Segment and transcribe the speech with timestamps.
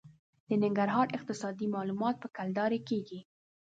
[0.47, 3.19] د ننګرهار اقتصادي معاملات په کلدارې کېږي.